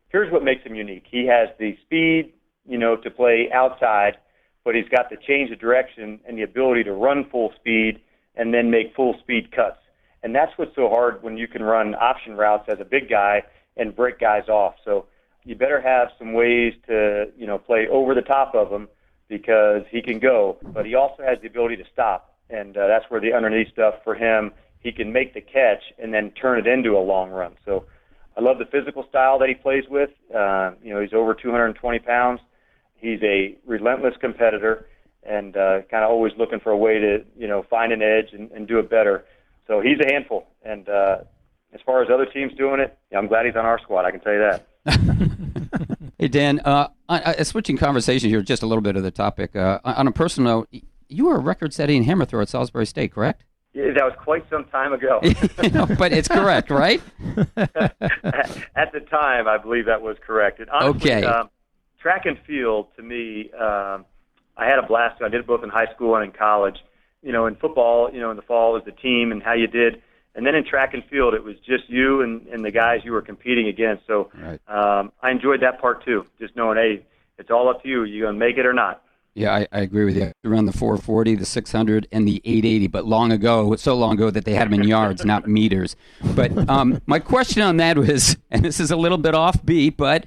here's 0.10 0.32
what 0.32 0.44
makes 0.44 0.64
him 0.64 0.76
unique. 0.76 1.06
He 1.10 1.26
has 1.28 1.50
the 1.58 1.78
speed, 1.86 2.34
you 2.68 2.78
know, 2.78 2.96
to 2.98 3.10
play 3.10 3.50
outside, 3.54 4.18
but 4.64 4.76
he's 4.76 4.88
got 4.90 5.10
the 5.10 5.18
change 5.28 5.52
of 5.52 5.60
direction 5.60 6.20
and 6.28 6.38
the 6.38 6.44
ability 6.44 6.84
to 6.84 6.94
run 6.94 7.28
full 7.30 7.54
speed 7.56 8.02
and 8.36 8.54
then 8.54 8.70
make 8.70 8.96
full 8.96 9.16
speed 9.20 9.52
cuts. 9.52 9.80
And 10.24 10.34
that's 10.34 10.52
what's 10.58 10.76
so 10.76 10.90
hard 10.90 11.22
when 11.24 11.38
you 11.38 11.48
can 11.48 11.64
run 11.64 11.96
option 11.96 12.36
routes 12.36 12.68
as 12.68 12.80
a 12.80 12.86
big 12.86 13.10
guy 13.10 13.44
and 13.78 13.96
break 13.96 14.20
guys 14.20 14.50
off. 14.50 14.76
So 14.84 15.06
you 15.46 15.56
better 15.56 15.80
have 15.80 16.10
some 16.18 16.34
ways 16.34 16.74
to, 16.88 17.26
you 17.38 17.46
know, 17.46 17.58
play 17.58 17.88
over 17.88 18.16
the 18.16 18.22
top 18.22 18.56
of 18.56 18.72
him 18.72 18.90
because 19.28 19.84
he 19.90 20.02
can 20.02 20.20
go, 20.20 20.58
but 20.74 20.86
he 20.86 20.96
also 20.96 21.24
has 21.24 21.38
the 21.42 21.48
ability 21.48 21.78
to 21.78 21.84
stop. 21.92 22.36
And 22.50 22.76
uh, 22.76 22.88
that's 22.88 23.06
where 23.10 23.22
the 23.22 23.34
underneath 23.34 23.72
stuff 23.72 23.96
for 24.04 24.16
him, 24.16 24.52
he 24.80 24.92
can 24.92 25.14
make 25.14 25.34
the 25.34 25.42
catch 25.42 25.82
and 25.98 26.14
then 26.14 26.32
turn 26.32 26.60
it 26.60 26.68
into 26.68 26.92
a 26.92 27.00
long 27.00 27.32
run. 27.32 27.54
So 27.64 27.86
I 28.38 28.42
love 28.42 28.58
the 28.60 28.66
physical 28.66 29.06
style 29.08 29.40
that 29.40 29.50
he 29.50 29.56
plays 29.56 29.86
with. 29.90 30.10
Uh, 30.36 30.72
you 30.84 30.94
know, 30.94 31.02
he's 31.02 31.14
over 31.14 31.34
220 31.34 32.00
pounds. 32.00 32.40
He's 32.96 33.20
a 33.24 33.58
relentless 33.66 34.16
competitor 34.20 34.88
and 35.24 35.58
uh, 35.58 35.82
kind 35.90 36.04
of 36.04 36.12
always 36.12 36.34
looking 36.38 36.60
for 36.60 36.72
a 36.72 36.78
way 36.78 37.00
to, 37.00 37.24
you 37.38 37.48
know, 37.48 37.64
find 37.70 37.92
an 37.92 38.02
edge 38.02 38.30
and, 38.34 38.52
and 38.52 38.68
do 38.68 38.78
it 38.80 38.90
better. 38.90 39.26
So 39.68 39.82
he's 39.82 40.00
a 40.00 40.12
handful. 40.12 40.48
And 40.64 40.88
uh, 40.88 41.18
as 41.74 41.82
far 41.86 42.04
as 42.04 42.10
other 42.12 42.26
teams 42.26 42.54
doing 42.54 42.80
it, 42.80 42.98
I'm 43.16 43.28
glad 43.28 43.46
he's 43.46 43.56
on 43.56 43.66
our 43.66 43.80
squad. 43.80 44.06
I 44.06 44.12
can 44.12 44.20
tell 44.20 44.34
you 44.34 44.40
that. 44.40 44.68
hey 46.20 46.28
Dan, 46.28 46.60
uh, 46.60 46.90
I, 47.10 47.36
I, 47.40 47.44
switching 47.44 47.76
conversation 47.78 48.30
here, 48.30 48.42
just 48.42 48.62
a 48.62 48.68
little 48.68 48.84
bit 48.84 48.96
of 48.96 49.04
the 49.04 49.12
topic. 49.12 49.56
Uh, 49.56 49.80
on 49.84 50.08
a 50.08 50.12
personal 50.12 50.60
note, 50.60 50.84
you 51.10 51.26
were 51.26 51.36
a 51.36 51.40
record-setting 51.40 52.04
hammer 52.04 52.26
thrower 52.26 52.44
at 52.44 52.50
Salisbury 52.50 52.86
State, 52.86 53.12
correct? 53.12 53.44
Yeah, 53.74 53.92
that 53.94 54.06
was 54.06 54.14
quite 54.18 54.50
some 54.50 54.64
time 54.66 54.94
ago. 54.94 55.20
but 55.98 56.14
it's 56.14 56.30
correct, 56.30 56.70
right? 56.70 57.02
At 57.58 58.94
the 58.94 59.02
time, 59.10 59.50
I 59.50 59.58
believe 59.58 59.86
that 59.88 60.02
was 60.02 60.16
correct. 60.26 60.62
And 60.62 60.70
honestly, 60.70 61.12
okay. 61.12 61.26
Um, 61.26 61.50
track 62.00 62.26
and 62.26 62.38
field, 62.48 62.88
to 62.96 63.04
me, 63.04 63.52
um, 63.54 64.06
I 64.56 64.66
had 64.66 64.80
a 64.80 64.88
blast. 64.88 65.22
I 65.22 65.28
did 65.28 65.42
it 65.42 65.48
both 65.48 65.62
in 65.62 65.70
high 65.70 65.92
school 65.94 66.16
and 66.16 66.24
in 66.24 66.32
college. 66.32 66.78
You 67.22 67.34
know, 67.34 67.48
in 67.48 67.56
football, 67.56 68.10
you 68.14 68.22
know, 68.22 68.30
in 68.30 68.38
the 68.38 68.44
fall 68.44 68.74
was 68.74 68.84
the 68.86 68.94
team 68.94 69.34
and 69.34 69.44
how 69.44 69.54
you 69.54 69.68
did. 69.68 70.02
And 70.36 70.46
then 70.46 70.54
in 70.54 70.66
track 70.66 70.94
and 70.94 71.04
field, 71.06 71.34
it 71.34 71.44
was 71.44 71.56
just 71.66 71.90
you 71.90 72.22
and, 72.22 72.46
and 72.48 72.64
the 72.64 72.72
guys 72.72 73.02
you 73.06 73.14
were 73.14 73.22
competing 73.22 73.68
against. 73.68 74.06
So 74.06 74.30
right. 74.36 74.60
um, 74.68 75.12
I 75.22 75.32
enjoyed 75.32 75.62
that 75.62 75.80
part 75.80 76.04
too. 76.04 76.26
Just 76.40 76.56
knowing, 76.56 76.78
hey, 76.78 77.06
it's 77.38 77.50
all 77.50 77.70
up 77.70 77.82
to 77.84 77.90
you. 77.90 78.04
You're 78.04 78.28
gonna 78.28 78.38
make 78.38 78.58
it 78.58 78.66
or 78.66 78.74
not? 78.74 79.02
Yeah, 79.34 79.54
I, 79.54 79.68
I 79.72 79.82
agree 79.82 80.06
with 80.06 80.16
you. 80.16 80.32
Around 80.46 80.68
the 80.68 80.72
440, 80.72 81.36
the 81.36 81.46
600, 81.46 82.08
and 82.14 82.26
the 82.26 82.42
880, 82.46 82.88
but 82.88 83.06
long 83.06 83.34
ago, 83.34 83.76
so 83.76 83.94
long 83.94 84.14
ago 84.14 84.30
that 84.30 84.46
they 84.46 84.54
had 84.54 84.72
them 84.72 84.80
in 84.80 84.88
yards, 84.88 85.26
not 85.26 85.46
meters. 85.48 85.98
But 86.36 86.70
um, 86.70 87.02
my 87.06 87.20
question 87.20 87.62
on 87.62 87.76
that 87.78 87.98
was, 87.98 88.38
and 88.50 88.64
this 88.64 88.80
is 88.80 88.92
a 88.92 88.96
little 88.96 89.18
bit 89.18 89.34
offbeat, 89.34 89.98
but 89.98 90.26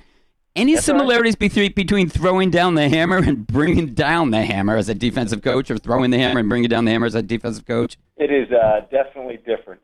any 0.59 0.75
That's 0.75 0.87
similarities 0.87 1.37
between 1.37 1.73
between 1.73 2.09
throwing 2.09 2.51
down 2.51 2.75
the 2.75 2.89
hammer 2.89 3.19
and 3.19 3.47
bringing 3.47 3.95
down 3.95 4.31
the 4.31 4.45
hammer 4.45 4.77
as 4.77 4.89
a 4.89 4.95
defensive 4.95 5.43
coach, 5.43 5.71
or 5.71 5.79
throwing 5.79 6.11
the 6.11 6.19
hammer 6.19 6.41
and 6.41 6.49
bringing 6.49 6.69
down 6.69 6.85
the 6.85 6.91
hammer 6.91 7.07
as 7.07 7.15
a 7.15 7.23
defensive 7.23 7.67
coach? 7.67 7.97
It 8.17 8.31
is 8.31 8.51
uh, 8.53 8.81
definitely 8.91 9.39
different. 9.47 9.81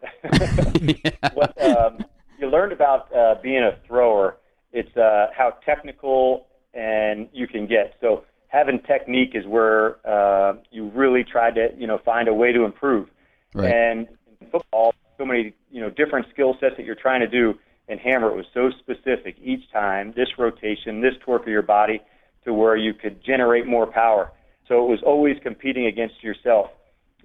yeah. 1.04 1.30
what 1.34 1.60
um, 1.62 2.04
you 2.38 2.48
learned 2.48 2.72
about 2.72 3.14
uh, 3.14 3.36
being 3.42 3.62
a 3.62 3.78
thrower, 3.86 4.36
it's 4.72 4.94
uh, 4.96 5.28
how 5.36 5.56
technical 5.64 6.46
and 6.74 7.28
you 7.32 7.46
can 7.46 7.66
get. 7.66 7.94
So 8.00 8.24
having 8.48 8.80
technique 8.80 9.30
is 9.34 9.46
where 9.46 9.96
uh, 10.06 10.56
you 10.70 10.90
really 10.90 11.24
try 11.24 11.50
to 11.50 11.68
you 11.76 11.86
know 11.86 11.98
find 12.04 12.28
a 12.28 12.34
way 12.34 12.52
to 12.52 12.64
improve. 12.64 13.08
Right. 13.54 13.72
And 13.72 14.08
in 14.40 14.48
football, 14.50 14.94
so 15.18 15.24
many 15.24 15.54
you 15.70 15.80
know 15.80 15.90
different 15.90 16.26
skill 16.32 16.56
sets 16.60 16.76
that 16.76 16.84
you're 16.84 16.94
trying 16.94 17.20
to 17.20 17.28
do. 17.28 17.54
And 17.88 18.00
hammer, 18.00 18.30
it 18.30 18.36
was 18.36 18.46
so 18.54 18.70
specific 18.78 19.36
each 19.42 19.70
time. 19.70 20.12
This 20.16 20.28
rotation, 20.38 21.00
this 21.00 21.14
torque 21.24 21.42
of 21.42 21.48
your 21.48 21.62
body, 21.62 22.00
to 22.44 22.54
where 22.54 22.76
you 22.76 22.94
could 22.94 23.22
generate 23.24 23.66
more 23.66 23.86
power. 23.86 24.32
So 24.68 24.84
it 24.84 24.88
was 24.88 25.00
always 25.04 25.36
competing 25.42 25.86
against 25.86 26.22
yourself 26.22 26.70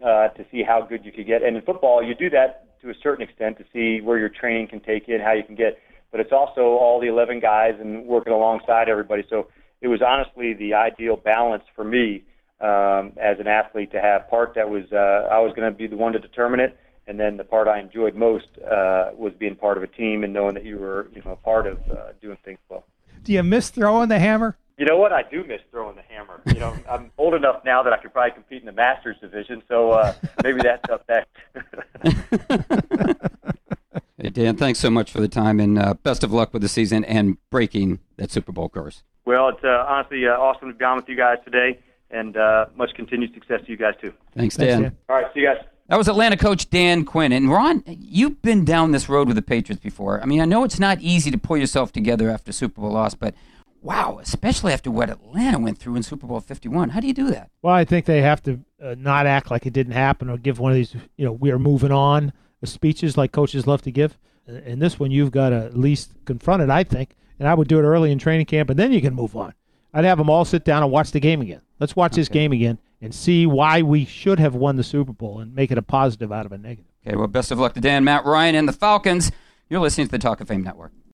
uh, 0.04 0.30
to 0.30 0.46
see 0.52 0.64
how 0.64 0.82
good 0.82 1.06
you 1.06 1.12
could 1.12 1.28
get. 1.28 1.44
And 1.44 1.56
in 1.56 1.62
football, 1.62 2.04
you 2.04 2.14
do 2.14 2.30
that 2.32 2.80
to 2.82 2.90
a 2.90 2.94
certain 3.02 3.28
extent 3.28 3.58
to 3.58 3.66
see 3.74 4.02
where 4.02 4.18
your 4.18 4.30
training 4.30 4.68
can 4.68 4.80
take 4.80 5.08
you 5.08 5.16
and 5.16 5.24
how 5.24 5.34
you 5.34 5.44
can 5.44 5.56
get. 5.56 5.80
But 6.12 6.20
it's 6.22 6.32
also 6.32 6.62
all 6.62 7.00
the 7.00 7.08
11 7.08 7.40
guys 7.40 7.76
and 7.80 8.06
working 8.06 8.34
alongside 8.34 8.90
everybody. 8.90 9.24
So 9.30 9.48
it 9.82 9.88
was 9.88 10.02
honestly 10.02 10.54
the 10.54 10.74
ideal 10.74 11.16
balance 11.16 11.64
for 11.76 11.84
me 11.84 12.24
um, 12.62 13.14
as 13.22 13.40
an 13.40 13.48
athlete 13.48 13.92
to 13.92 14.02
have 14.02 14.30
part 14.30 14.54
that 14.56 14.70
was 14.70 14.84
uh, 14.92 15.32
I 15.32 15.40
was 15.40 15.54
going 15.56 15.72
to 15.72 15.78
be 15.78 15.88
the 15.88 15.96
one 15.96 16.14
to 16.14 16.20
determine 16.20 16.60
it, 16.60 16.78
and 17.10 17.20
then 17.20 17.38
the 17.38 17.44
part 17.44 17.68
I 17.68 17.80
enjoyed 17.80 18.16
most 18.16 18.48
uh, 18.60 19.10
was 19.18 19.34
being 19.34 19.56
part 19.56 19.78
of 19.78 19.84
a 19.84 19.88
team 19.88 20.24
and 20.24 20.32
knowing 20.32 20.54
that 20.54 20.64
you 20.64 20.78
were 20.78 21.08
you 21.14 21.22
know 21.26 21.32
a 21.32 21.36
part 21.36 21.66
of 21.66 21.80
uh, 21.90 22.12
doing 22.22 22.38
things 22.46 22.60
well. 22.70 22.86
Do 23.24 23.34
you 23.34 23.42
miss 23.42 23.72
throwing 23.72 24.10
the 24.10 24.20
hammer? 24.20 24.56
You 24.78 24.86
know 24.86 24.98
what? 24.98 25.12
I 25.12 25.24
do 25.24 25.44
miss 25.44 25.60
throwing 25.72 25.98
the 25.98 26.04
hammer. 26.04 26.40
You 26.46 26.60
know, 26.60 26.78
I'm 26.90 27.12
old 27.18 27.34
enough 27.34 27.66
now 27.66 27.84
that 27.84 27.92
I 27.92 27.98
could 27.98 28.14
probably 28.14 28.32
compete 28.32 28.62
in 28.62 28.68
the 28.68 28.72
Masters 28.72 29.18
division, 29.20 29.62
so 29.68 29.92
uh, 29.92 30.14
maybe 30.42 30.62
that's 30.62 30.90
up 30.90 31.04
next. 31.10 31.32
hey 34.18 34.30
Dan, 34.30 34.56
thanks 34.56 34.80
so 34.80 34.90
much 34.92 35.12
for 35.12 35.20
the 35.20 35.28
time, 35.28 35.60
and 35.60 35.80
uh, 35.80 35.96
best 35.96 36.24
of 36.24 36.32
luck 36.32 36.54
with 36.54 36.62
the 36.62 36.70
season 36.70 37.04
and 37.04 37.38
breaking 37.50 38.00
that 38.18 38.32
Super 38.32 38.52
Bowl 38.52 38.70
curse. 38.70 39.04
Well, 39.26 39.50
it's 39.50 39.64
uh, 39.64 39.86
honestly 39.88 40.28
uh, 40.28 40.38
awesome 40.38 40.70
to 40.70 40.76
be 40.76 40.86
on 40.86 40.96
with 40.96 41.10
you 41.10 41.18
guys 41.18 41.40
today, 41.44 41.80
and 42.12 42.38
uh, 42.38 42.68
much 42.76 42.94
continued 42.94 43.34
success 43.34 43.62
to 43.66 43.72
you 43.72 43.78
guys 43.78 43.96
too. 44.00 44.14
Thanks, 44.38 44.56
Dan. 44.56 44.84
Dan. 44.84 44.98
All 45.10 45.16
right, 45.16 45.26
see 45.34 45.42
you 45.42 45.48
guys. 45.48 45.66
That 45.90 45.98
was 45.98 46.08
Atlanta 46.08 46.38
coach 46.38 46.70
Dan 46.70 47.04
Quinn. 47.04 47.32
And 47.32 47.50
Ron, 47.50 47.84
you've 47.88 48.44
been 48.44 48.64
down 48.64 48.92
this 48.92 49.10
road 49.10 49.28
with 49.28 49.36
the 49.36 49.42
Patriots 49.42 49.82
before. 49.82 50.22
I 50.22 50.26
mean, 50.26 50.40
I 50.40 50.46
know 50.46 50.64
it's 50.64 50.80
not 50.80 51.02
easy 51.02 51.32
to 51.32 51.38
pull 51.38 51.58
yourself 51.58 51.92
together 51.92 52.30
after 52.30 52.52
Super 52.52 52.82
Bowl 52.82 52.92
loss, 52.92 53.16
but 53.16 53.34
wow, 53.82 54.20
especially 54.22 54.72
after 54.72 54.92
what 54.92 55.10
Atlanta 55.10 55.58
went 55.58 55.80
through 55.80 55.96
in 55.96 56.04
Super 56.04 56.28
Bowl 56.28 56.40
51. 56.42 56.90
How 56.90 57.00
do 57.00 57.08
you 57.08 57.14
do 57.14 57.32
that? 57.32 57.50
Well, 57.64 57.74
I 57.74 57.86
think 57.86 58.06
they 58.06 58.22
have 58.22 58.44
to 58.44 58.60
uh, 58.80 58.96
not 59.00 59.26
act 59.26 59.50
like 59.50 59.66
it 59.66 59.74
didn't 59.74 59.94
happen 59.94 60.30
or 60.30 60.38
give 60.38 60.60
one 60.60 60.72
of 60.72 60.76
these, 60.76 60.94
you 61.18 61.26
know, 61.26 61.34
we 61.34 61.50
are 61.50 61.58
moving 61.58 61.92
on 61.92 62.34
speeches 62.64 63.18
like 63.18 63.32
coaches 63.32 63.66
love 63.66 63.82
to 63.82 63.92
give. 63.92 64.16
And 64.46 64.80
this 64.80 65.00
one, 65.00 65.10
you've 65.10 65.32
got 65.32 65.50
to 65.50 65.66
at 65.66 65.78
least 65.78 66.12
confront 66.26 66.62
it, 66.62 66.70
I 66.70 66.84
think. 66.84 67.16
And 67.40 67.48
I 67.48 67.56
would 67.56 67.68
do 67.68 67.80
it 67.80 67.84
early 67.84 68.12
in 68.12 68.20
training 68.20 68.46
camp, 68.46 68.70
and 68.70 68.78
then 68.78 68.92
you 68.92 69.02
can 69.02 69.16
move 69.16 69.36
on. 69.36 69.54
I'd 69.94 70.06
have 70.06 70.18
them 70.18 70.30
all 70.30 70.46
sit 70.46 70.66
down 70.66 70.84
and 70.84 70.92
watch 70.92 71.12
the 71.12 71.20
game 71.20 71.42
again. 71.42 71.62
Let's 71.80 71.96
watch 71.96 72.14
this 72.14 72.30
game 72.30 72.52
again 72.52 72.78
and 73.02 73.14
see 73.14 73.46
why 73.46 73.82
we 73.82 74.06
should 74.06 74.40
have 74.40 74.56
won 74.56 74.76
the 74.76 74.84
Super 74.84 75.14
Bowl 75.14 75.40
and 75.40 75.54
make 75.56 75.72
it 75.72 75.78
a 75.78 75.82
positive 75.82 76.32
out 76.32 76.46
of 76.46 76.52
a 76.52 76.58
negative. 76.58 76.92
Okay, 77.06 77.16
well, 77.16 77.28
best 77.28 77.52
of 77.52 77.60
luck 77.60 77.74
to 77.74 77.82
Dan, 77.82 78.04
Matt 78.04 78.26
Ryan, 78.26 78.56
and 78.56 78.68
the 78.68 78.74
Falcons. 78.74 79.32
You're 79.70 79.80
listening 79.80 80.08
to 80.08 80.12
the 80.12 80.20
Talk 80.20 80.42
of 80.42 80.48
Fame 80.48 80.64
Network. 80.64 80.92